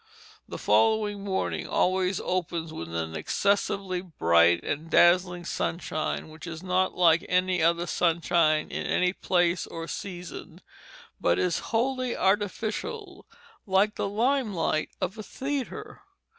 The 0.49 0.57
following 0.57 1.23
morning 1.23 1.67
always 1.67 2.19
opens 2.19 2.73
with 2.73 2.91
an 2.91 3.15
excessively 3.15 4.01
bright 4.01 4.63
and 4.63 4.89
dazzling 4.89 5.45
sunshine 5.45 6.29
which 6.31 6.47
is 6.47 6.63
not 6.63 6.95
like 6.97 7.23
any 7.29 7.61
other 7.61 7.85
sunshine 7.85 8.71
in 8.71 8.87
any 8.87 9.13
place 9.13 9.67
or 9.67 9.87
season, 9.87 10.61
but 11.19 11.37
is 11.37 11.59
wholly 11.69 12.17
artificial, 12.17 13.27
like 13.67 13.93
the 13.93 14.09
lime 14.09 14.55
light 14.55 14.89
of 14.99 15.19
a 15.19 15.23
theatre. 15.23 16.01